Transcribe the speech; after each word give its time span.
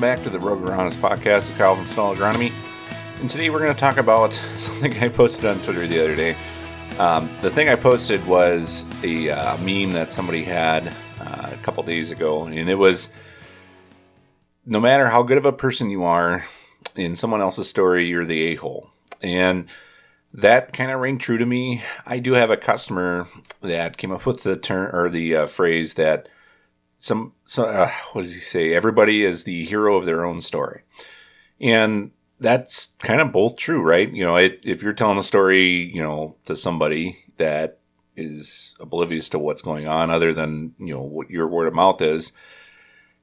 welcome 0.00 0.16
back 0.16 0.24
to 0.24 0.30
the 0.30 0.40
Rogue 0.40 0.62
Agronomist 0.62 0.96
podcast 0.96 1.46
with 1.46 1.56
from 1.58 1.86
Stall 1.86 2.16
Agronomy. 2.16 2.52
And 3.20 3.28
today 3.28 3.50
we're 3.50 3.58
going 3.58 3.74
to 3.74 3.78
talk 3.78 3.98
about 3.98 4.32
something 4.56 4.94
I 4.94 5.10
posted 5.10 5.44
on 5.44 5.58
Twitter 5.58 5.86
the 5.86 6.02
other 6.02 6.16
day. 6.16 6.34
Um, 6.98 7.28
the 7.42 7.50
thing 7.50 7.68
I 7.68 7.74
posted 7.74 8.24
was 8.26 8.86
a 9.04 9.28
uh, 9.28 9.58
meme 9.58 9.92
that 9.92 10.10
somebody 10.10 10.42
had 10.42 10.86
uh, 11.20 11.50
a 11.52 11.58
couple 11.62 11.82
days 11.82 12.12
ago, 12.12 12.44
and 12.44 12.70
it 12.70 12.76
was 12.76 13.10
no 14.64 14.80
matter 14.80 15.06
how 15.10 15.22
good 15.22 15.36
of 15.36 15.44
a 15.44 15.52
person 15.52 15.90
you 15.90 16.02
are 16.04 16.46
in 16.96 17.14
someone 17.14 17.42
else's 17.42 17.68
story, 17.68 18.06
you're 18.06 18.24
the 18.24 18.52
a 18.52 18.54
hole. 18.54 18.88
And 19.20 19.66
that 20.32 20.72
kind 20.72 20.90
of 20.90 21.00
rang 21.00 21.18
true 21.18 21.36
to 21.36 21.44
me. 21.44 21.82
I 22.06 22.20
do 22.20 22.32
have 22.32 22.48
a 22.48 22.56
customer 22.56 23.28
that 23.60 23.98
came 23.98 24.12
up 24.12 24.24
with 24.24 24.44
the 24.44 24.56
term 24.56 24.96
or 24.96 25.10
the 25.10 25.36
uh, 25.36 25.46
phrase 25.46 25.92
that 25.94 26.26
some, 27.00 27.32
so, 27.44 27.64
uh, 27.64 27.90
what 28.12 28.22
does 28.22 28.34
he 28.34 28.40
say? 28.40 28.72
Everybody 28.74 29.24
is 29.24 29.44
the 29.44 29.64
hero 29.64 29.96
of 29.96 30.06
their 30.06 30.24
own 30.24 30.40
story. 30.40 30.82
And 31.60 32.12
that's 32.38 32.92
kind 33.00 33.20
of 33.20 33.32
both 33.32 33.56
true, 33.56 33.82
right? 33.82 34.10
You 34.12 34.24
know, 34.24 34.36
it, 34.36 34.60
if 34.64 34.82
you're 34.82 34.92
telling 34.92 35.18
a 35.18 35.22
story, 35.22 35.90
you 35.92 36.02
know, 36.02 36.36
to 36.44 36.54
somebody 36.54 37.24
that 37.38 37.78
is 38.16 38.76
oblivious 38.80 39.30
to 39.30 39.38
what's 39.38 39.62
going 39.62 39.88
on 39.88 40.10
other 40.10 40.32
than, 40.32 40.74
you 40.78 40.94
know, 40.94 41.00
what 41.00 41.30
your 41.30 41.48
word 41.48 41.68
of 41.68 41.74
mouth 41.74 42.00
is, 42.02 42.32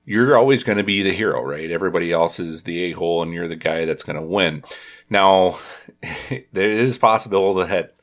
you're 0.06 0.38
always 0.38 0.64
going 0.64 0.78
to 0.78 0.84
be 0.84 1.04
the 1.04 1.14
hero, 1.14 1.42
right? 1.42 1.70
Everybody 1.70 2.12
else 2.12 2.40
is 2.40 2.64
the 2.64 2.86
a 2.86 2.92
hole 2.94 3.22
and 3.22 3.34
you're 3.34 3.48
the 3.48 3.56
guy 3.56 3.86
that's 3.86 4.04
going 4.04 4.16
to 4.16 4.26
win. 4.26 4.64
Now, 5.10 5.60
there 6.52 6.72
is 6.72 6.98
possible 6.98 7.54
that 7.56 7.97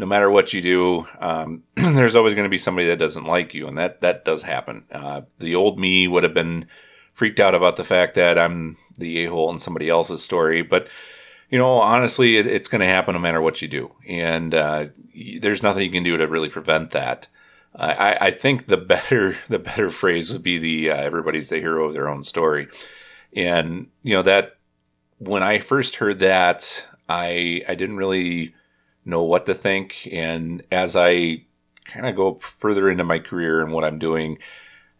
no 0.00 0.06
matter 0.06 0.30
what 0.30 0.54
you 0.54 0.62
do, 0.62 1.06
um, 1.20 1.62
there's 1.76 2.16
always 2.16 2.34
going 2.34 2.46
to 2.46 2.50
be 2.50 2.58
somebody 2.58 2.88
that 2.88 2.98
doesn't 2.98 3.26
like 3.26 3.52
you, 3.52 3.68
and 3.68 3.76
that 3.76 4.00
that 4.00 4.24
does 4.24 4.42
happen. 4.42 4.84
Uh, 4.90 5.20
the 5.38 5.54
old 5.54 5.78
me 5.78 6.08
would 6.08 6.24
have 6.24 6.34
been 6.34 6.66
freaked 7.12 7.38
out 7.38 7.54
about 7.54 7.76
the 7.76 7.84
fact 7.84 8.14
that 8.14 8.38
I'm 8.38 8.78
the 8.96 9.24
a 9.24 9.30
hole 9.30 9.50
in 9.50 9.58
somebody 9.58 9.90
else's 9.90 10.24
story, 10.24 10.62
but 10.62 10.88
you 11.50 11.58
know, 11.58 11.74
honestly, 11.80 12.38
it, 12.38 12.46
it's 12.46 12.68
going 12.68 12.80
to 12.80 12.86
happen 12.86 13.14
no 13.14 13.20
matter 13.20 13.42
what 13.42 13.60
you 13.60 13.68
do, 13.68 13.92
and 14.08 14.54
uh, 14.54 14.86
there's 15.40 15.62
nothing 15.62 15.84
you 15.84 15.92
can 15.92 16.02
do 16.02 16.16
to 16.16 16.26
really 16.26 16.48
prevent 16.48 16.92
that. 16.92 17.28
I, 17.72 18.16
I, 18.20 18.30
think 18.32 18.66
the 18.66 18.76
better 18.76 19.36
the 19.48 19.58
better 19.58 19.90
phrase 19.90 20.32
would 20.32 20.42
be 20.42 20.58
the 20.58 20.90
uh, 20.90 20.96
everybody's 20.96 21.50
the 21.50 21.58
hero 21.58 21.84
of 21.84 21.92
their 21.92 22.08
own 22.08 22.24
story, 22.24 22.68
and 23.34 23.88
you 24.02 24.14
know 24.14 24.22
that 24.22 24.56
when 25.18 25.42
I 25.42 25.58
first 25.58 25.96
heard 25.96 26.20
that, 26.20 26.88
I 27.06 27.62
I 27.68 27.74
didn't 27.74 27.98
really 27.98 28.54
know 29.10 29.22
what 29.22 29.46
to 29.46 29.54
think. 29.54 30.08
And 30.10 30.66
as 30.72 30.96
I 30.96 31.44
kind 31.84 32.06
of 32.06 32.16
go 32.16 32.38
further 32.40 32.88
into 32.88 33.04
my 33.04 33.18
career 33.18 33.60
and 33.60 33.72
what 33.72 33.84
I'm 33.84 33.98
doing, 33.98 34.38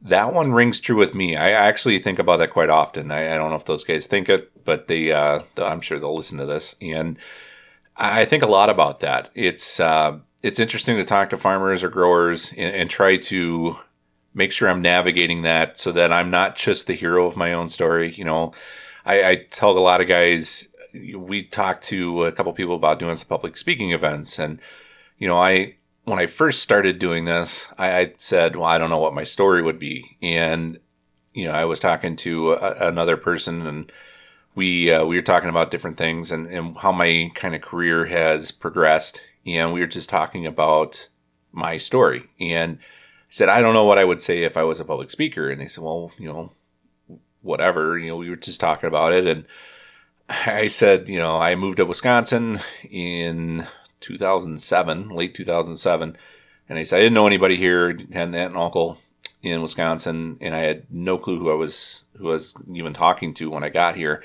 that 0.02 0.34
one 0.34 0.52
rings 0.52 0.80
true 0.80 0.96
with 0.96 1.14
me. 1.14 1.36
I 1.36 1.50
actually 1.50 1.98
think 1.98 2.18
about 2.18 2.38
that 2.38 2.52
quite 2.52 2.70
often. 2.70 3.10
I, 3.10 3.34
I 3.34 3.36
don't 3.36 3.50
know 3.50 3.56
if 3.56 3.66
those 3.66 3.84
guys 3.84 4.06
think 4.06 4.28
it, 4.28 4.64
but 4.64 4.88
they, 4.88 5.12
uh, 5.12 5.40
I'm 5.56 5.80
sure 5.80 5.98
they'll 5.98 6.16
listen 6.16 6.38
to 6.38 6.46
this. 6.46 6.76
And 6.80 7.18
I 7.96 8.24
think 8.24 8.42
a 8.42 8.46
lot 8.46 8.70
about 8.70 9.00
that. 9.00 9.30
It's, 9.34 9.78
uh, 9.78 10.18
it's 10.42 10.58
interesting 10.58 10.96
to 10.96 11.04
talk 11.04 11.30
to 11.30 11.38
farmers 11.38 11.84
or 11.84 11.90
growers 11.90 12.50
and, 12.52 12.74
and 12.74 12.90
try 12.90 13.16
to 13.18 13.76
make 14.32 14.52
sure 14.52 14.68
I'm 14.68 14.80
navigating 14.80 15.42
that 15.42 15.78
so 15.78 15.92
that 15.92 16.12
I'm 16.12 16.30
not 16.30 16.56
just 16.56 16.86
the 16.86 16.94
hero 16.94 17.26
of 17.26 17.36
my 17.36 17.52
own 17.52 17.68
story. 17.68 18.14
You 18.14 18.24
know, 18.24 18.52
I, 19.04 19.22
I 19.22 19.36
tell 19.50 19.76
a 19.76 19.80
lot 19.80 20.00
of 20.00 20.08
guys, 20.08 20.68
we 20.92 21.42
talked 21.42 21.84
to 21.84 22.24
a 22.24 22.32
couple 22.32 22.52
people 22.52 22.74
about 22.74 22.98
doing 22.98 23.16
some 23.16 23.28
public 23.28 23.56
speaking 23.56 23.92
events, 23.92 24.38
and 24.38 24.58
you 25.18 25.28
know, 25.28 25.40
I 25.40 25.76
when 26.04 26.18
I 26.18 26.26
first 26.26 26.62
started 26.62 26.98
doing 26.98 27.24
this, 27.24 27.68
I, 27.78 27.98
I 27.98 28.12
said, 28.16 28.56
well, 28.56 28.66
I 28.66 28.78
don't 28.78 28.90
know 28.90 28.98
what 28.98 29.14
my 29.14 29.24
story 29.24 29.62
would 29.62 29.78
be, 29.78 30.16
and 30.22 30.78
you 31.32 31.46
know, 31.46 31.52
I 31.52 31.64
was 31.64 31.80
talking 31.80 32.16
to 32.16 32.52
a, 32.52 32.88
another 32.88 33.16
person, 33.16 33.66
and 33.66 33.92
we 34.54 34.92
uh, 34.92 35.04
we 35.04 35.16
were 35.16 35.22
talking 35.22 35.50
about 35.50 35.70
different 35.70 35.96
things 35.96 36.32
and, 36.32 36.46
and 36.46 36.76
how 36.78 36.92
my 36.92 37.30
kind 37.34 37.54
of 37.54 37.62
career 37.62 38.06
has 38.06 38.50
progressed, 38.50 39.20
and 39.46 39.72
we 39.72 39.80
were 39.80 39.86
just 39.86 40.10
talking 40.10 40.46
about 40.46 41.08
my 41.52 41.76
story, 41.76 42.24
and 42.40 42.78
said, 43.28 43.48
I 43.48 43.60
don't 43.60 43.74
know 43.74 43.84
what 43.84 43.98
I 43.98 44.04
would 44.04 44.20
say 44.20 44.42
if 44.42 44.56
I 44.56 44.64
was 44.64 44.80
a 44.80 44.84
public 44.84 45.10
speaker, 45.10 45.48
and 45.48 45.60
they 45.60 45.68
said, 45.68 45.84
well, 45.84 46.12
you 46.18 46.28
know, 46.28 46.52
whatever, 47.42 47.96
you 47.98 48.08
know, 48.08 48.16
we 48.16 48.28
were 48.28 48.36
just 48.36 48.60
talking 48.60 48.88
about 48.88 49.12
it, 49.12 49.26
and 49.26 49.44
I 50.30 50.68
said, 50.68 51.08
you 51.08 51.18
know, 51.18 51.36
I 51.38 51.56
moved 51.56 51.78
to 51.78 51.84
Wisconsin 51.84 52.60
in 52.88 53.66
2007, 53.98 55.08
late 55.08 55.34
2007, 55.34 56.16
and 56.68 56.78
I 56.78 56.84
said 56.84 56.98
I 56.98 57.00
didn't 57.00 57.14
know 57.14 57.26
anybody 57.26 57.56
here, 57.56 57.88
had 58.12 58.28
an 58.28 58.34
aunt 58.36 58.54
and 58.54 58.56
uncle 58.56 58.98
in 59.42 59.60
Wisconsin, 59.60 60.38
and 60.40 60.54
I 60.54 60.60
had 60.60 60.84
no 60.88 61.18
clue 61.18 61.40
who 61.40 61.50
I 61.50 61.54
was 61.54 62.04
who 62.16 62.28
I 62.28 62.32
was 62.34 62.54
even 62.72 62.94
talking 62.94 63.34
to 63.34 63.50
when 63.50 63.64
I 63.64 63.70
got 63.70 63.96
here. 63.96 64.22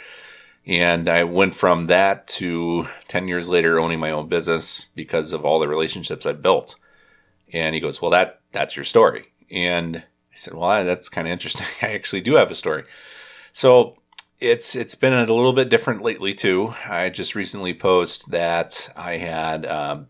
And 0.68 1.10
I 1.10 1.24
went 1.24 1.56
from 1.56 1.88
that 1.88 2.28
to 2.28 2.88
10 3.08 3.28
years 3.28 3.50
later 3.50 3.80
owning 3.80 4.00
my 4.00 4.12
own 4.12 4.28
business 4.28 4.88
because 4.96 5.34
of 5.34 5.44
all 5.44 5.60
the 5.60 5.68
relationships 5.68 6.26
I 6.26 6.34
built. 6.34 6.76
And 7.52 7.74
he 7.74 7.82
goes, 7.82 8.00
"Well, 8.00 8.12
that 8.12 8.42
that's 8.52 8.76
your 8.76 8.86
story." 8.86 9.32
And 9.50 9.98
I 9.98 10.36
said, 10.36 10.54
"Well, 10.54 10.86
that's 10.86 11.10
kind 11.10 11.28
of 11.28 11.32
interesting. 11.32 11.66
I 11.82 11.94
actually 11.94 12.22
do 12.22 12.36
have 12.36 12.52
a 12.52 12.56
story." 12.56 12.84
So 13.54 13.98
it's 14.40 14.76
it's 14.76 14.96
been 14.96 15.14
a 15.14 15.22
little 15.22 15.54
bit 15.54 15.70
different 15.70 16.02
lately 16.02 16.34
too. 16.34 16.74
I 16.88 17.10
just 17.10 17.36
recently 17.36 17.74
posted 17.74 18.32
that 18.32 18.90
I 18.96 19.18
had 19.18 19.66
um, 19.66 20.08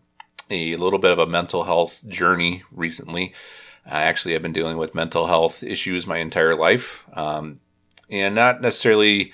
a 0.50 0.76
little 0.76 0.98
bit 0.98 1.12
of 1.12 1.18
a 1.18 1.26
mental 1.26 1.64
health 1.64 2.04
journey 2.08 2.64
recently. 2.72 3.34
I 3.84 4.02
actually 4.02 4.32
have 4.32 4.42
been 4.42 4.52
dealing 4.52 4.78
with 4.78 4.94
mental 4.94 5.28
health 5.28 5.62
issues 5.62 6.06
my 6.06 6.18
entire 6.18 6.56
life, 6.56 7.04
um, 7.12 7.60
and 8.10 8.34
not 8.34 8.60
necessarily 8.60 9.32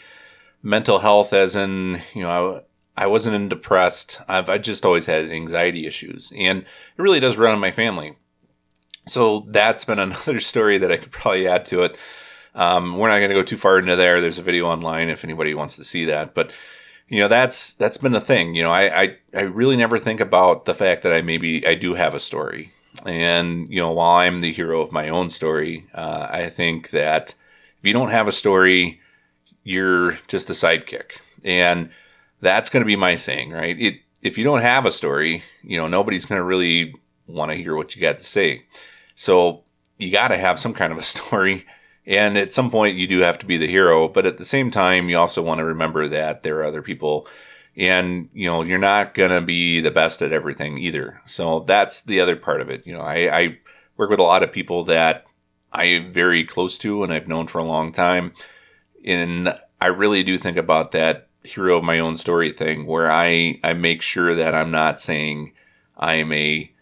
mental 0.62 0.98
health 0.98 1.32
as 1.32 1.56
in 1.56 2.02
you 2.14 2.22
know 2.22 2.62
I, 2.96 3.04
I 3.04 3.06
wasn't 3.06 3.36
in 3.36 3.48
depressed. 3.48 4.20
I've 4.28 4.48
I 4.48 4.58
just 4.58 4.84
always 4.84 5.06
had 5.06 5.30
anxiety 5.30 5.86
issues, 5.86 6.32
and 6.36 6.60
it 6.60 7.02
really 7.02 7.20
does 7.20 7.36
run 7.36 7.54
in 7.54 7.60
my 7.60 7.70
family. 7.70 8.16
So 9.06 9.46
that's 9.48 9.86
been 9.86 9.98
another 9.98 10.40
story 10.40 10.76
that 10.78 10.92
I 10.92 10.98
could 10.98 11.12
probably 11.12 11.48
add 11.48 11.64
to 11.66 11.82
it. 11.82 11.96
Um, 12.54 12.98
we're 12.98 13.08
not 13.08 13.18
going 13.18 13.30
to 13.30 13.34
go 13.34 13.42
too 13.42 13.56
far 13.56 13.78
into 13.78 13.96
there. 13.96 14.20
There's 14.20 14.38
a 14.38 14.42
video 14.42 14.66
online 14.66 15.08
if 15.08 15.24
anybody 15.24 15.54
wants 15.54 15.76
to 15.76 15.84
see 15.84 16.04
that. 16.06 16.34
But 16.34 16.52
you 17.08 17.20
know, 17.20 17.28
that's 17.28 17.72
that's 17.74 17.98
been 17.98 18.12
the 18.12 18.20
thing. 18.20 18.54
You 18.54 18.62
know, 18.62 18.70
I 18.70 19.02
I, 19.02 19.16
I 19.34 19.40
really 19.42 19.76
never 19.76 19.98
think 19.98 20.20
about 20.20 20.64
the 20.64 20.74
fact 20.74 21.02
that 21.02 21.12
I 21.12 21.22
maybe 21.22 21.66
I 21.66 21.74
do 21.74 21.94
have 21.94 22.14
a 22.14 22.20
story. 22.20 22.72
And 23.06 23.68
you 23.68 23.80
know, 23.80 23.90
while 23.90 24.16
I'm 24.16 24.40
the 24.40 24.52
hero 24.52 24.80
of 24.80 24.92
my 24.92 25.08
own 25.08 25.30
story, 25.30 25.86
uh, 25.94 26.28
I 26.30 26.48
think 26.50 26.90
that 26.90 27.34
if 27.78 27.86
you 27.86 27.92
don't 27.92 28.10
have 28.10 28.28
a 28.28 28.32
story, 28.32 29.00
you're 29.64 30.18
just 30.28 30.50
a 30.50 30.52
sidekick. 30.52 31.12
And 31.44 31.90
that's 32.40 32.70
going 32.70 32.82
to 32.82 32.86
be 32.86 32.96
my 32.96 33.16
saying, 33.16 33.50
right? 33.50 33.78
It, 33.80 33.94
if 34.20 34.38
you 34.38 34.44
don't 34.44 34.60
have 34.60 34.86
a 34.86 34.92
story, 34.92 35.42
you 35.62 35.78
know, 35.78 35.88
nobody's 35.88 36.26
going 36.26 36.38
to 36.38 36.44
really 36.44 36.94
want 37.26 37.50
to 37.50 37.56
hear 37.56 37.74
what 37.74 37.96
you 37.96 38.02
got 38.02 38.18
to 38.18 38.24
say. 38.24 38.64
So 39.14 39.64
you 39.98 40.10
got 40.10 40.28
to 40.28 40.38
have 40.38 40.60
some 40.60 40.74
kind 40.74 40.92
of 40.92 40.98
a 40.98 41.02
story 41.14 41.66
and 42.06 42.36
at 42.36 42.52
some 42.52 42.70
point, 42.70 42.96
you 42.96 43.06
do 43.06 43.20
have 43.20 43.38
to 43.38 43.46
be 43.46 43.56
the 43.56 43.68
hero, 43.68 44.08
but 44.08 44.26
at 44.26 44.38
the 44.38 44.44
same 44.44 44.70
time, 44.70 45.08
you 45.08 45.16
also 45.16 45.42
want 45.42 45.58
to 45.58 45.64
remember 45.64 46.08
that 46.08 46.42
there 46.42 46.58
are 46.58 46.64
other 46.64 46.82
people, 46.82 47.28
and 47.76 48.28
you 48.32 48.48
know 48.48 48.62
you're 48.62 48.78
not 48.78 49.14
gonna 49.14 49.40
be 49.40 49.80
the 49.80 49.90
best 49.90 50.20
at 50.20 50.32
everything 50.32 50.78
either. 50.78 51.20
So 51.24 51.60
that's 51.60 52.02
the 52.02 52.20
other 52.20 52.36
part 52.36 52.60
of 52.60 52.68
it. 52.70 52.86
You 52.86 52.94
know, 52.94 53.02
I, 53.02 53.38
I 53.38 53.58
work 53.96 54.10
with 54.10 54.18
a 54.18 54.24
lot 54.24 54.42
of 54.42 54.52
people 54.52 54.84
that 54.84 55.24
I'm 55.72 56.12
very 56.12 56.44
close 56.44 56.76
to 56.78 57.02
and 57.02 57.12
I've 57.12 57.28
known 57.28 57.46
for 57.46 57.58
a 57.58 57.64
long 57.64 57.92
time, 57.92 58.32
and 59.04 59.56
I 59.80 59.86
really 59.86 60.22
do 60.22 60.38
think 60.38 60.56
about 60.56 60.92
that 60.92 61.28
hero 61.44 61.78
of 61.78 61.84
my 61.84 61.98
own 61.98 62.16
story 62.16 62.52
thing, 62.52 62.84
where 62.86 63.10
I 63.10 63.60
I 63.62 63.74
make 63.74 64.02
sure 64.02 64.34
that 64.34 64.54
I'm 64.54 64.72
not 64.72 65.00
saying 65.00 65.52
I'm 65.96 66.32
a 66.32 66.72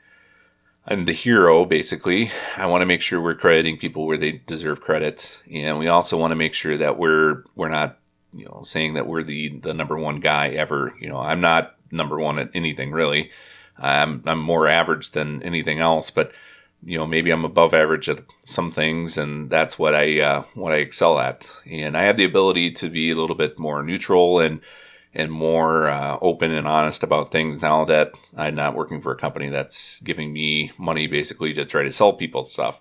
I'm 0.91 1.05
the 1.05 1.13
hero, 1.13 1.65
basically. 1.65 2.33
I 2.57 2.67
want 2.67 2.83
to 2.83 2.87
make 2.87 3.01
sure 3.01 3.21
we're 3.21 3.37
crediting 3.37 3.79
people 3.79 4.09
where 4.09 4.17
they 4.17 4.33
deserve 4.33 4.81
credit, 4.81 5.41
and 5.49 5.79
we 5.79 5.87
also 5.87 6.17
want 6.17 6.33
to 6.33 6.37
make 6.37 6.53
sure 6.53 6.77
that 6.77 6.99
we're 6.99 7.45
we're 7.55 7.69
not, 7.69 7.97
you 8.35 8.45
know, 8.47 8.63
saying 8.65 8.95
that 8.95 9.07
we're 9.07 9.23
the 9.23 9.51
the 9.61 9.73
number 9.73 9.97
one 9.97 10.17
guy 10.17 10.49
ever. 10.49 10.93
You 11.01 11.09
know, 11.09 11.19
I'm 11.19 11.41
not 11.41 11.77
number 11.93 12.19
one 12.19 12.41
at 12.41 12.51
anything 12.55 12.91
really. 12.91 13.31
I'm 13.79 14.25
I'm 14.27 14.41
more 14.41 14.67
average 14.67 15.13
than 15.13 15.41
anything 15.45 15.79
else, 15.79 16.11
but 16.11 16.33
you 16.85 16.99
know, 16.99 17.07
maybe 17.07 17.31
I'm 17.31 17.45
above 17.45 17.73
average 17.73 18.09
at 18.09 18.25
some 18.45 18.73
things, 18.73 19.17
and 19.17 19.49
that's 19.49 19.79
what 19.79 19.95
I 19.95 20.19
uh, 20.19 20.43
what 20.55 20.73
I 20.73 20.79
excel 20.79 21.21
at. 21.21 21.49
And 21.71 21.97
I 21.97 22.03
have 22.03 22.17
the 22.17 22.25
ability 22.25 22.73
to 22.73 22.91
be 22.91 23.13
a 23.13 23.17
little 23.17 23.37
bit 23.37 23.61
more 23.61 23.85
neutral 23.85 24.41
and 24.41 24.61
and 25.15 25.33
more 25.33 25.89
uh, 25.89 26.19
open 26.21 26.53
and 26.53 26.69
honest 26.69 27.03
about 27.03 27.33
things 27.33 27.61
now 27.61 27.85
that 27.85 28.13
I'm 28.37 28.55
not 28.55 28.77
working 28.77 29.01
for 29.01 29.13
a 29.13 29.19
company 29.19 29.49
that's 29.49 30.01
giving 30.01 30.33
me 30.33 30.73
money 30.79 31.07
basically 31.07 31.53
to 31.55 31.65
try 31.65 31.83
to 31.83 31.91
sell 31.91 32.13
people 32.13 32.45
stuff. 32.45 32.81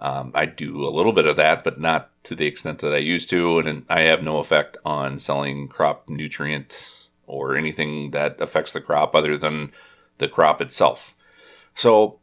Um, 0.00 0.32
I 0.34 0.46
do 0.46 0.86
a 0.86 0.90
little 0.94 1.12
bit 1.12 1.26
of 1.26 1.36
that, 1.36 1.64
but 1.64 1.80
not 1.80 2.10
to 2.24 2.34
the 2.34 2.46
extent 2.46 2.80
that 2.80 2.94
I 2.94 2.98
used 2.98 3.30
to, 3.30 3.58
and 3.58 3.84
I 3.88 4.02
have 4.02 4.22
no 4.22 4.38
effect 4.38 4.76
on 4.84 5.18
selling 5.18 5.68
crop 5.68 6.08
nutrients 6.08 7.10
or 7.26 7.56
anything 7.56 8.12
that 8.12 8.40
affects 8.40 8.72
the 8.72 8.80
crop 8.80 9.14
other 9.14 9.36
than 9.36 9.72
the 10.18 10.28
crop 10.28 10.60
itself. 10.60 11.14
So, 11.74 12.18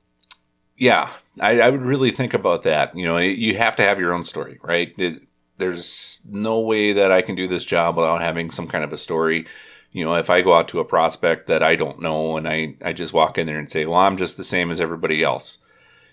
yeah, 0.78 1.12
I, 1.40 1.62
I 1.62 1.70
would 1.70 1.82
really 1.82 2.12
think 2.12 2.34
about 2.34 2.64
that. 2.64 2.96
You 2.96 3.06
know, 3.06 3.18
you 3.18 3.58
have 3.58 3.76
to 3.78 3.84
have 3.84 4.00
your 4.00 4.14
own 4.14 4.24
story, 4.24 4.60
right? 4.62 4.94
It, 4.98 5.22
there's 5.58 6.22
no 6.30 6.60
way 6.60 6.94
that 6.94 7.12
I 7.12 7.22
can 7.22 7.36
do 7.36 7.48
this 7.48 7.66
job 7.66 7.96
without 7.96 8.22
having 8.22 8.52
some 8.52 8.68
kind 8.68 8.84
of 8.84 8.92
a 8.92 8.98
story. 8.98 9.46
You 9.92 10.04
know, 10.04 10.16
if 10.16 10.30
I 10.30 10.42
go 10.42 10.54
out 10.54 10.68
to 10.70 10.80
a 10.80 10.86
prospect 10.86 11.48
that 11.48 11.64
I 11.64 11.76
don't 11.76 12.02
know 12.02 12.38
and 12.38 12.48
I, 12.48 12.76
I 12.84 12.94
just 12.94 13.14
walk 13.14 13.38
in 13.38 13.48
there 13.48 13.60
and 13.60 13.72
say, 13.72 13.86
well, 13.86 14.00
I'm 14.00 14.18
just 14.18 14.38
the 14.38 14.44
same 14.44 14.72
as 14.72 14.82
everybody 14.82 15.24
else. 15.24 15.60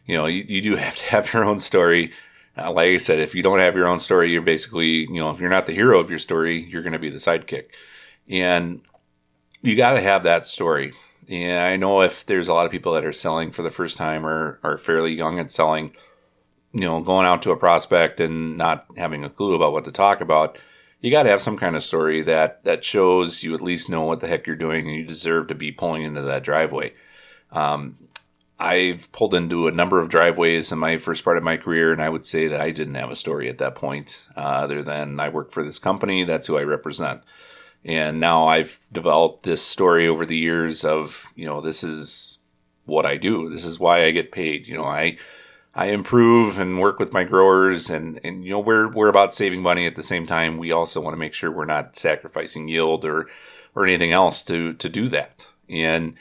You 0.07 0.17
know, 0.17 0.27
you, 0.27 0.45
you 0.47 0.63
do 0.63 0.77
have 0.77 0.97
to 0.97 1.05
have 1.05 1.33
your 1.33 1.45
own 1.45 1.59
story. 1.59 2.13
Uh, 2.57 2.71
like 2.71 2.89
I 2.89 2.97
said, 2.99 3.19
if 3.19 3.35
you 3.35 3.43
don't 3.43 3.59
have 3.59 3.75
your 3.75 3.87
own 3.87 3.99
story, 3.99 4.31
you're 4.31 4.43
basically, 4.43 5.07
you 5.07 5.15
know, 5.15 5.31
if 5.31 5.41
you're 5.41 5.51
not 5.51 5.67
the 5.67 5.73
hero 5.73 5.99
of 5.99 6.11
your 6.11 6.19
story, 6.19 6.61
you're 6.61 6.83
going 6.83 6.93
to 6.93 6.99
be 6.99 7.11
the 7.11 7.17
sidekick. 7.17 7.67
And 8.29 8.83
you 9.63 9.75
got 9.75 9.93
to 9.93 10.01
have 10.01 10.23
that 10.25 10.45
story. 10.45 10.93
And 11.29 11.61
I 11.61 11.77
know 11.77 12.03
if 12.03 12.27
there's 12.27 12.49
a 12.49 12.55
lot 12.55 12.67
of 12.67 12.73
people 12.73 12.93
that 12.93 13.05
are 13.05 13.13
selling 13.13 13.53
for 13.53 13.63
the 13.63 13.71
first 13.71 13.97
time 13.97 14.27
or 14.27 14.59
are 14.63 14.77
fairly 14.77 15.13
young 15.15 15.39
and 15.39 15.51
selling, 15.51 15.95
you 16.73 16.81
know, 16.81 17.01
going 17.01 17.27
out 17.27 17.43
to 17.43 17.51
a 17.51 17.57
prospect 17.57 18.21
and 18.21 18.57
not 18.57 18.87
having 18.97 19.25
a 19.25 19.31
clue 19.31 19.55
about 19.55 19.73
what 19.73 19.85
to 19.85 19.93
talk 19.93 20.21
about, 20.21 20.59
you 21.01 21.11
got 21.11 21.25
to 21.25 21.31
have 21.31 21.43
some 21.43 21.59
kind 21.59 21.77
of 21.77 21.83
story 21.83 22.23
that 22.23 22.65
that 22.65 22.85
shows 22.85 23.43
you 23.43 23.55
at 23.55 23.61
least 23.61 23.89
know 23.89 24.03
what 24.03 24.21
the 24.21 24.29
heck 24.29 24.47
you're 24.47 24.57
doing 24.57 24.87
and 24.87 24.97
you 24.97 25.05
deserve 25.05 25.49
to 25.49 25.55
be 25.55 25.73
pulling 25.73 26.03
into 26.03 26.23
that 26.23 26.45
driveway. 26.45 26.95
Um, 27.51 27.99
I've 28.59 29.11
pulled 29.11 29.35
into 29.35 29.67
a 29.67 29.73
number 29.73 30.01
of 30.01 30.09
driveways 30.09 30.71
in 30.71 30.79
my 30.79 30.97
first 30.97 31.25
part 31.25 31.37
of 31.37 31.43
my 31.43 31.57
career, 31.57 31.93
and 31.93 32.01
I 32.01 32.09
would 32.09 32.25
say 32.25 32.47
that 32.47 32.61
I 32.61 32.71
didn't 32.71 32.95
have 32.95 33.11
a 33.11 33.17
story 33.17 33.49
at 33.49 33.59
that 33.59 33.75
point, 33.75 34.29
uh, 34.37 34.41
other 34.41 34.85
than 34.85 35.19
I 35.19 35.29
work 35.31 35.51
for 35.51 35.65
this 35.65 35.81
company. 35.81 36.25
That's 36.25 36.47
who 36.47 36.57
I 36.57 36.63
represent. 36.63 37.23
And 37.85 38.21
now 38.21 38.47
I've 38.47 38.79
developed 38.93 39.43
this 39.43 39.63
story 39.63 40.07
over 40.07 40.25
the 40.25 40.37
years 40.37 40.85
of, 40.85 41.25
you 41.35 41.45
know, 41.45 41.61
this 41.61 41.83
is 41.83 42.39
what 42.85 43.05
I 43.05 43.17
do. 43.17 43.51
This 43.51 43.65
is 43.65 43.81
why 43.81 44.05
I 44.05 44.13
get 44.13 44.31
paid. 44.31 44.69
You 44.69 44.77
know, 44.77 44.85
I 44.85 45.19
I 45.75 45.87
improve 45.87 46.59
and 46.59 46.81
work 46.81 46.99
with 46.99 47.13
my 47.13 47.25
growers 47.25 47.89
and, 47.89 48.21
and 48.23 48.45
you 48.45 48.51
know 48.51 48.61
we're 48.61 48.89
we're 48.89 49.09
about 49.09 49.35
saving 49.35 49.63
money 49.63 49.87
at 49.87 49.97
the 49.97 50.03
same 50.03 50.27
time. 50.27 50.59
We 50.59 50.71
also 50.71 51.01
want 51.01 51.15
to 51.15 51.19
make 51.19 51.33
sure 51.35 51.51
we're 51.51 51.65
not 51.65 51.97
sacrificing 51.97 52.69
yield 52.69 53.05
or 53.05 53.27
or 53.75 53.87
anything 53.87 54.13
else 54.13 54.43
to 54.43 54.75
to 54.75 54.89
do 54.89 55.09
that. 55.09 55.47
And 55.69 56.15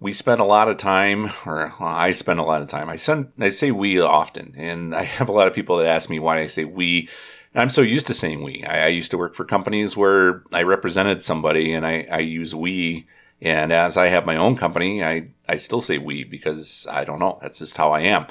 we 0.00 0.12
spend 0.12 0.40
a 0.40 0.44
lot 0.44 0.68
of 0.68 0.76
time, 0.76 1.30
or 1.46 1.74
well, 1.80 1.88
I 1.88 2.12
spend 2.12 2.38
a 2.38 2.44
lot 2.44 2.62
of 2.62 2.68
time. 2.68 2.88
I 2.88 2.96
send, 2.96 3.32
I 3.38 3.48
say 3.48 3.70
we 3.70 4.00
often, 4.00 4.54
and 4.56 4.94
I 4.94 5.02
have 5.04 5.28
a 5.28 5.32
lot 5.32 5.48
of 5.48 5.54
people 5.54 5.78
that 5.78 5.86
ask 5.86 6.10
me 6.10 6.18
why 6.18 6.40
I 6.40 6.46
say 6.46 6.64
we. 6.64 7.08
I'm 7.54 7.70
so 7.70 7.80
used 7.80 8.06
to 8.08 8.14
saying 8.14 8.42
we. 8.42 8.62
I, 8.64 8.84
I 8.84 8.88
used 8.88 9.10
to 9.12 9.18
work 9.18 9.34
for 9.34 9.46
companies 9.46 9.96
where 9.96 10.42
I 10.52 10.62
represented 10.62 11.22
somebody, 11.22 11.72
and 11.72 11.86
I, 11.86 12.06
I 12.10 12.18
use 12.18 12.54
we. 12.54 13.06
And 13.40 13.72
as 13.72 13.96
I 13.96 14.08
have 14.08 14.26
my 14.26 14.36
own 14.36 14.56
company, 14.56 15.02
I, 15.02 15.28
I 15.48 15.56
still 15.56 15.80
say 15.80 15.96
we 15.96 16.24
because 16.24 16.86
I 16.90 17.04
don't 17.04 17.18
know. 17.18 17.38
That's 17.40 17.58
just 17.58 17.76
how 17.78 17.92
I 17.92 18.00
am. 18.00 18.26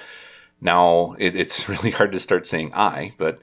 Now 0.62 1.16
it, 1.18 1.36
it's 1.36 1.70
really 1.70 1.92
hard 1.92 2.12
to 2.12 2.20
start 2.20 2.46
saying 2.48 2.74
I, 2.74 3.14
but 3.18 3.40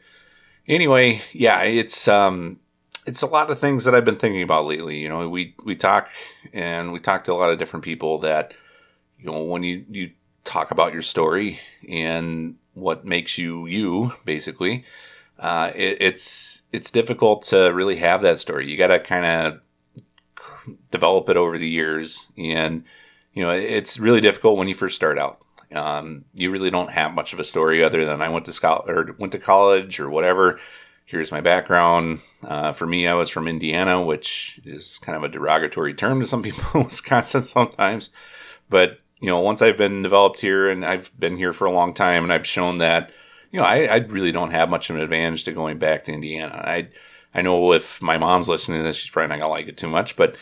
anyway, 0.69 1.23
yeah, 1.33 1.63
it's 1.63 2.09
um, 2.09 2.59
it's 3.07 3.23
a 3.23 3.27
lot 3.27 3.51
of 3.51 3.59
things 3.59 3.85
that 3.85 3.95
I've 3.95 4.05
been 4.05 4.19
thinking 4.19 4.43
about 4.43 4.67
lately. 4.67 4.99
You 4.99 5.09
know, 5.09 5.29
we 5.29 5.55
we 5.65 5.77
talk 5.77 6.09
and 6.53 6.93
we 6.93 7.01
talk 7.01 7.25
to 7.25 7.33
a 7.33 7.35
lot 7.35 7.51
of 7.51 7.59
different 7.59 7.85
people 7.85 8.19
that 8.21 8.55
you 9.19 9.27
know 9.27 9.43
when 9.43 9.63
you 9.63 9.85
you 9.91 10.11
talk 10.45 10.71
about 10.71 10.93
your 10.93 11.03
story 11.03 11.61
and 11.89 12.57
what 12.75 13.05
makes 13.05 13.39
you 13.39 13.67
you 13.67 14.13
basically 14.25 14.85
uh, 15.39 15.71
it, 15.75 15.99
it's 16.01 16.63
it's 16.73 16.91
difficult 16.91 17.45
to 17.45 17.69
really 17.73 17.97
have 17.97 18.23
that 18.23 18.39
story 18.39 18.69
you 18.69 18.77
got 18.77 18.89
to 18.89 18.99
kind 18.99 19.25
of 19.25 19.61
develop 20.91 21.29
it 21.29 21.37
over 21.37 21.59
the 21.59 21.69
years 21.69 22.27
and 22.37 22.85
you 23.35 23.43
know 23.43 23.51
it's 23.51 23.99
really 23.99 24.21
difficult 24.21 24.57
when 24.57 24.69
you 24.69 24.75
first 24.75 24.97
start 24.97 25.19
out 25.19 25.41
um, 25.75 26.25
you 26.35 26.51
really 26.51 26.71
don't 26.71 26.91
have 26.91 27.15
much 27.15 27.33
of 27.33 27.41
a 27.41 27.45
story 27.45 27.83
other 27.83 28.05
than 28.05 28.23
i 28.23 28.29
went 28.29 28.45
to 28.45 28.53
school 28.53 28.85
or 28.87 29.15
went 29.19 29.33
to 29.33 29.39
college 29.39 29.99
or 29.99 30.11
whatever 30.11 30.59
here's 31.13 31.31
my 31.31 31.43
background. 31.43 32.21
Uh, 32.43 32.73
for 32.73 32.87
me, 32.87 33.07
I 33.07 33.13
was 33.13 33.29
from 33.29 33.47
Indiana, 33.47 34.03
which 34.03 34.59
is 34.65 34.99
kind 35.03 35.15
of 35.15 35.23
a 35.23 35.29
derogatory 35.29 35.93
term 35.93 36.21
to 36.21 36.27
some 36.27 36.43
people 36.43 36.65
in 36.81 36.87
Wisconsin 36.87 37.43
sometimes. 37.43 38.11
But, 38.71 38.99
you 39.21 39.29
know, 39.29 39.39
once 39.39 39.61
I've 39.61 39.77
been 39.77 40.03
developed 40.03 40.41
here 40.41 40.71
and 40.71 40.85
I've 40.85 41.13
been 41.19 41.37
here 41.37 41.53
for 41.53 41.67
a 41.67 41.71
long 41.71 41.93
time 41.93 42.25
and 42.25 42.33
I've 42.33 42.47
shown 42.47 42.79
that, 42.79 43.13
you 43.53 43.61
know, 43.61 43.67
I, 43.67 43.85
I 43.85 43.97
really 43.97 44.33
don't 44.33 44.53
have 44.53 44.71
much 44.71 44.89
of 44.89 44.97
an 44.97 45.03
advantage 45.03 45.45
to 45.45 45.53
going 45.53 45.79
back 45.79 46.05
to 46.05 46.13
Indiana. 46.13 46.63
I, 46.67 46.89
I 47.35 47.43
know 47.43 47.73
if 47.73 48.01
my 48.01 48.17
mom's 48.17 48.49
listening 48.49 48.79
to 48.79 48.85
this, 48.85 48.97
she's 48.97 49.11
probably 49.11 49.37
not 49.37 49.45
to 49.45 49.49
like 49.49 49.69
it 49.69 49.77
too 49.77 49.89
much, 49.89 50.17
but, 50.17 50.37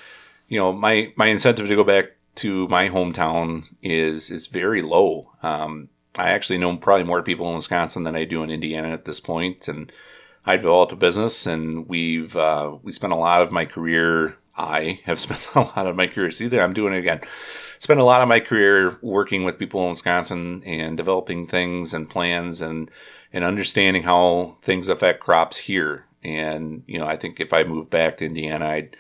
you 0.49 0.61
know, 0.61 0.73
my, 0.73 1.13
my 1.17 1.27
incentive 1.27 1.67
to 1.67 1.77
go 1.77 1.85
back 1.85 2.13
to 2.41 2.69
my 2.69 2.89
hometown 2.89 3.65
is, 3.83 4.31
is 4.31 4.47
very 4.47 4.83
low. 4.83 5.33
Um, 5.43 5.89
I 6.15 6.31
actually 6.31 6.59
know 6.59 6.77
probably 6.77 7.05
more 7.05 7.23
people 7.23 7.49
in 7.51 7.57
Wisconsin 7.57 8.05
than 8.05 8.17
I 8.17 8.25
do 8.25 8.43
in 8.43 8.51
Indiana 8.51 8.91
at 8.91 9.05
this 9.05 9.21
point, 9.21 9.69
and 9.69 9.93
I 10.45 10.57
developed 10.57 10.93
a 10.93 10.97
business, 10.97 11.47
and 11.47 11.89
we've 11.89 12.35
uh, 12.35 12.77
we 12.83 12.93
spent 12.93 13.13
a 13.13 13.17
lot 13.17 13.43
of 13.43 13.53
my 13.53 13.65
career. 13.65 14.37
I 14.57 15.01
have 15.05 15.21
spent 15.27 15.49
a 15.55 15.61
lot 15.61 15.87
of 15.87 15.97
my 15.97 16.07
career. 16.07 16.31
See 16.31 16.49
there, 16.49 16.63
I'm 16.63 16.75
doing 16.75 16.95
it 16.95 16.99
again. 16.99 17.21
Spent 17.79 18.01
a 18.01 18.05
lot 18.05 18.21
of 18.21 18.29
my 18.29 18.41
career 18.41 18.99
working 19.01 19.45
with 19.45 19.59
people 19.59 19.83
in 19.85 19.91
Wisconsin 19.91 20.63
and 20.67 20.97
developing 20.97 21.47
things 21.47 21.95
and 21.95 22.11
plans 22.11 22.61
and 22.61 22.91
and 23.33 23.45
understanding 23.45 24.03
how 24.03 24.57
things 24.63 24.89
affect 24.89 25.21
crops 25.21 25.59
here. 25.59 26.07
And 26.25 26.83
you 26.87 26.99
know, 26.99 27.07
I 27.07 27.17
think 27.17 27.39
if 27.39 27.53
I 27.53 27.63
moved 27.63 27.91
back 27.91 28.17
to 28.19 28.27
Indiana, 28.27 28.67
I'd 28.67 28.97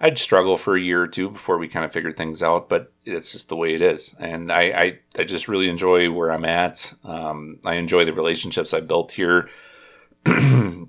I'd 0.00 0.18
struggle 0.18 0.56
for 0.56 0.76
a 0.76 0.80
year 0.80 1.02
or 1.02 1.06
two 1.06 1.28
before 1.28 1.58
we 1.58 1.68
kind 1.68 1.84
of 1.84 1.92
figured 1.92 2.16
things 2.16 2.42
out, 2.42 2.70
but 2.70 2.92
it's 3.04 3.32
just 3.32 3.50
the 3.50 3.56
way 3.56 3.74
it 3.74 3.82
is. 3.82 4.14
And 4.18 4.50
I, 4.50 4.62
I, 4.62 4.98
I 5.18 5.24
just 5.24 5.46
really 5.46 5.68
enjoy 5.68 6.10
where 6.10 6.32
I'm 6.32 6.46
at. 6.46 6.94
Um, 7.04 7.58
I 7.64 7.74
enjoy 7.74 8.06
the 8.06 8.14
relationships 8.14 8.72
I 8.72 8.80
built 8.80 9.12
here. 9.12 9.50
I, 10.26 10.86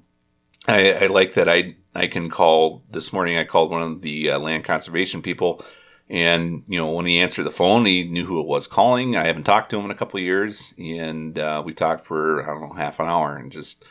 I, 0.67 1.07
like 1.07 1.33
that 1.33 1.49
I 1.49 1.75
I 1.93 2.07
can 2.07 2.29
call 2.29 2.83
this 2.89 3.11
morning. 3.11 3.37
I 3.37 3.43
called 3.43 3.71
one 3.71 3.81
of 3.81 4.01
the 4.01 4.31
uh, 4.31 4.39
land 4.39 4.63
conservation 4.63 5.21
people, 5.21 5.63
and 6.09 6.63
you 6.67 6.79
know 6.79 6.91
when 6.91 7.05
he 7.05 7.19
answered 7.19 7.43
the 7.43 7.51
phone, 7.51 7.85
he 7.85 8.03
knew 8.03 8.25
who 8.25 8.39
it 8.39 8.45
was 8.45 8.67
calling. 8.67 9.15
I 9.15 9.25
haven't 9.25 9.43
talked 9.43 9.71
to 9.71 9.79
him 9.79 9.85
in 9.85 9.91
a 9.91 9.95
couple 9.95 10.19
years, 10.19 10.73
and 10.77 11.37
uh, 11.39 11.63
we 11.65 11.73
talked 11.73 12.05
for 12.05 12.43
I 12.43 12.53
don't 12.53 12.61
know 12.61 12.75
half 12.75 12.99
an 12.99 13.07
hour, 13.07 13.35
and 13.35 13.51
just 13.51 13.83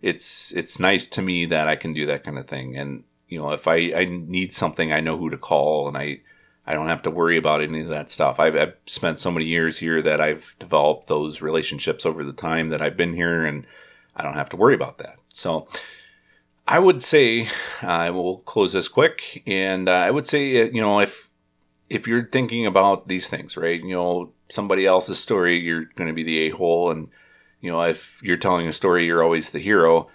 it's 0.00 0.52
it's 0.52 0.78
nice 0.78 1.06
to 1.08 1.22
me 1.22 1.44
that 1.46 1.68
I 1.68 1.76
can 1.76 1.92
do 1.92 2.06
that 2.06 2.24
kind 2.24 2.38
of 2.38 2.46
thing. 2.46 2.76
And 2.76 3.04
you 3.32 3.40
know 3.40 3.50
if 3.50 3.66
I 3.66 3.76
I 3.94 4.04
need 4.04 4.52
something, 4.52 4.92
I 4.92 5.00
know 5.00 5.16
who 5.16 5.30
to 5.30 5.38
call, 5.38 5.88
and 5.88 5.96
I 5.96 6.20
I 6.66 6.74
don't 6.74 6.88
have 6.88 7.02
to 7.02 7.10
worry 7.10 7.38
about 7.38 7.62
any 7.62 7.80
of 7.80 7.88
that 7.88 8.10
stuff. 8.10 8.38
I've, 8.38 8.54
I've 8.54 8.76
spent 8.86 9.18
so 9.18 9.30
many 9.30 9.46
years 9.46 9.78
here 9.78 10.00
that 10.02 10.20
I've 10.20 10.54
developed 10.60 11.08
those 11.08 11.40
relationships 11.40 12.06
over 12.06 12.22
the 12.22 12.32
time 12.32 12.68
that 12.68 12.82
I've 12.82 12.96
been 12.96 13.14
here, 13.14 13.44
and 13.44 13.66
I 14.14 14.22
don't 14.22 14.34
have 14.34 14.50
to 14.50 14.56
worry 14.56 14.74
about 14.74 14.98
that. 14.98 15.16
So 15.30 15.66
I 16.68 16.78
would 16.78 17.02
say 17.02 17.48
I 17.80 18.08
uh, 18.08 18.12
will 18.12 18.38
close 18.38 18.74
this 18.74 18.88
quick, 18.88 19.42
and 19.46 19.88
uh, 19.88 19.92
I 19.92 20.10
would 20.10 20.28
say 20.28 20.62
uh, 20.62 20.70
you 20.70 20.80
know 20.80 21.00
if 21.00 21.30
if 21.88 22.06
you're 22.06 22.26
thinking 22.26 22.66
about 22.66 23.08
these 23.08 23.28
things, 23.28 23.56
right? 23.56 23.82
You 23.82 23.94
know, 23.94 24.32
somebody 24.48 24.86
else's 24.86 25.18
story, 25.18 25.58
you're 25.58 25.86
going 25.96 26.08
to 26.08 26.14
be 26.14 26.22
the 26.22 26.46
a 26.46 26.50
hole, 26.50 26.90
and 26.90 27.08
you 27.62 27.70
know 27.70 27.80
if 27.80 28.20
you're 28.22 28.36
telling 28.36 28.68
a 28.68 28.72
story, 28.72 29.06
you're 29.06 29.22
always 29.22 29.50
the 29.50 29.58
hero. 29.58 30.08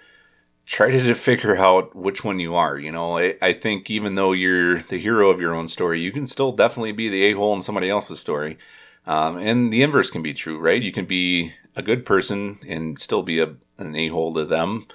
Try 0.68 0.92
to 0.92 1.16
figure 1.16 1.56
out 1.56 1.96
which 1.96 2.26
one 2.26 2.40
you 2.40 2.54
are. 2.56 2.78
You 2.78 2.92
know, 2.92 3.18
I, 3.18 3.36
I 3.42 3.54
think 3.54 3.90
even 3.90 4.16
though 4.16 4.34
you're 4.34 4.84
the 4.84 5.00
hero 5.00 5.30
of 5.30 5.40
your 5.40 5.56
own 5.56 5.70
story, 5.70 6.02
you 6.02 6.12
can 6.12 6.28
still 6.28 6.52
definitely 6.52 6.92
be 6.92 7.08
the 7.08 7.24
a 7.24 7.34
hole 7.34 7.56
in 7.56 7.62
somebody 7.62 7.90
else's 7.90 8.20
story. 8.20 8.58
Um, 9.06 9.38
and 9.38 9.72
the 9.72 9.82
inverse 9.82 10.12
can 10.12 10.22
be 10.22 10.34
true, 10.34 10.60
right? 10.60 10.82
You 10.82 10.92
can 10.92 11.06
be 11.06 11.54
a 11.78 11.82
good 11.82 12.06
person 12.06 12.60
and 12.68 13.00
still 13.00 13.24
be 13.24 13.40
a, 13.40 13.56
an 13.78 13.96
a 13.96 14.10
hole 14.10 14.34
to 14.34 14.44
them, 14.44 14.88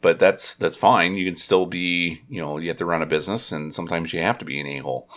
but 0.00 0.18
that's 0.18 0.56
that's 0.56 0.76
fine. 0.76 1.16
You 1.16 1.26
can 1.26 1.36
still 1.36 1.66
be, 1.66 2.22
you 2.30 2.40
know, 2.40 2.56
you 2.56 2.68
have 2.68 2.78
to 2.78 2.86
run 2.86 3.02
a 3.02 3.06
business, 3.06 3.52
and 3.52 3.74
sometimes 3.74 4.14
you 4.14 4.20
have 4.20 4.38
to 4.38 4.46
be 4.46 4.58
an 4.58 4.66
a 4.66 4.78
hole. 4.78 5.10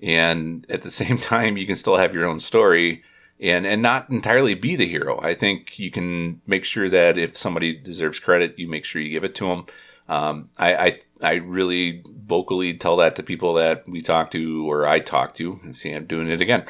And 0.00 0.64
at 0.68 0.82
the 0.82 0.90
same 1.02 1.18
time, 1.18 1.56
you 1.56 1.66
can 1.66 1.74
still 1.74 1.96
have 1.96 2.14
your 2.14 2.26
own 2.26 2.38
story 2.38 3.02
and 3.40 3.66
and 3.66 3.82
not 3.82 4.10
entirely 4.10 4.54
be 4.54 4.76
the 4.76 4.88
hero. 4.88 5.20
I 5.20 5.34
think 5.34 5.78
you 5.78 5.90
can 5.90 6.40
make 6.46 6.64
sure 6.64 6.88
that 6.88 7.18
if 7.18 7.36
somebody 7.36 7.74
deserves 7.74 8.18
credit, 8.18 8.58
you 8.58 8.68
make 8.68 8.84
sure 8.84 9.00
you 9.00 9.10
give 9.10 9.24
it 9.24 9.34
to 9.36 9.48
them. 9.48 9.66
Um, 10.08 10.50
I, 10.58 10.74
I 10.74 11.00
I 11.20 11.32
really 11.34 12.02
vocally 12.06 12.74
tell 12.74 12.96
that 12.96 13.16
to 13.16 13.22
people 13.22 13.54
that 13.54 13.88
we 13.88 14.00
talk 14.00 14.30
to 14.32 14.70
or 14.70 14.86
I 14.86 15.00
talk 15.00 15.34
to. 15.34 15.60
And 15.62 15.76
see, 15.76 15.92
I'm 15.92 16.06
doing 16.06 16.30
it 16.30 16.40
again. 16.40 16.64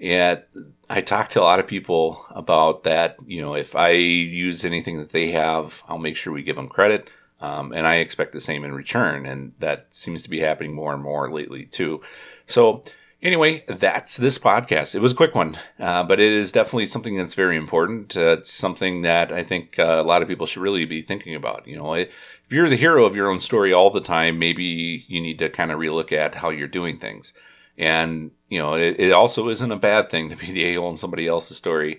And 0.00 0.42
I 0.90 1.00
talk 1.00 1.30
to 1.30 1.40
a 1.40 1.44
lot 1.44 1.60
of 1.60 1.66
people 1.66 2.26
about 2.30 2.84
that. 2.84 3.16
You 3.26 3.40
know, 3.40 3.54
if 3.54 3.74
I 3.74 3.90
use 3.90 4.64
anything 4.64 4.98
that 4.98 5.10
they 5.10 5.32
have, 5.32 5.82
I'll 5.88 5.98
make 5.98 6.16
sure 6.16 6.32
we 6.32 6.42
give 6.42 6.56
them 6.56 6.68
credit. 6.68 7.08
Um, 7.40 7.72
and 7.72 7.86
I 7.86 7.96
expect 7.96 8.32
the 8.32 8.40
same 8.40 8.64
in 8.64 8.72
return. 8.72 9.26
And 9.26 9.52
that 9.58 9.86
seems 9.90 10.22
to 10.22 10.30
be 10.30 10.40
happening 10.40 10.74
more 10.74 10.92
and 10.92 11.02
more 11.02 11.32
lately, 11.32 11.64
too. 11.64 12.02
So, 12.46 12.84
anyway, 13.26 13.64
that's 13.68 14.16
this 14.16 14.38
podcast. 14.38 14.94
It 14.94 15.00
was 15.00 15.12
a 15.12 15.16
quick 15.16 15.34
one, 15.34 15.58
uh, 15.78 16.04
but 16.04 16.20
it 16.20 16.32
is 16.32 16.52
definitely 16.52 16.86
something 16.86 17.16
that's 17.16 17.34
very 17.34 17.56
important. 17.56 18.16
Uh, 18.16 18.38
it's 18.38 18.50
something 18.50 19.02
that 19.02 19.32
I 19.32 19.44
think 19.44 19.78
uh, 19.78 20.00
a 20.00 20.02
lot 20.02 20.22
of 20.22 20.28
people 20.28 20.46
should 20.46 20.62
really 20.62 20.86
be 20.86 21.02
thinking 21.02 21.34
about. 21.34 21.66
You 21.66 21.76
know, 21.76 21.92
if 21.94 22.08
you're 22.48 22.68
the 22.68 22.76
hero 22.76 23.04
of 23.04 23.14
your 23.14 23.30
own 23.30 23.40
story 23.40 23.72
all 23.72 23.90
the 23.90 24.00
time, 24.00 24.38
maybe 24.38 25.04
you 25.08 25.20
need 25.20 25.38
to 25.40 25.50
kind 25.50 25.70
of 25.70 25.78
relook 25.78 26.12
at 26.12 26.36
how 26.36 26.50
you're 26.50 26.68
doing 26.68 26.98
things. 26.98 27.34
And, 27.76 28.30
you 28.48 28.58
know, 28.58 28.74
it, 28.74 28.98
it 28.98 29.12
also 29.12 29.48
isn't 29.50 29.72
a 29.72 29.76
bad 29.76 30.08
thing 30.08 30.30
to 30.30 30.36
be 30.36 30.50
the 30.52 30.64
a 30.64 30.74
hole 30.76 30.88
in 30.88 30.96
somebody 30.96 31.26
else's 31.26 31.58
story. 31.58 31.98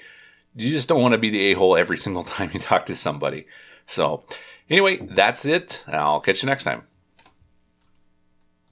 You 0.56 0.72
just 0.72 0.90
don't 0.90 1.02
want 1.02 1.12
to 1.12 1.20
be 1.20 1.30
the 1.30 1.52
a 1.52 1.54
hole 1.54 1.78
every 1.78 1.98
single 1.98 2.24
time 2.36 2.50
you 2.54 2.60
talk 2.60 2.88
to 2.88 2.96
somebody. 2.96 3.46
So, 3.86 4.24
Anyway, 4.70 4.98
that's 5.10 5.46
it. 5.46 5.84
I'll 5.88 6.20
catch 6.20 6.44
you 6.44 6.48
next 6.48 6.66
time. 6.66 6.84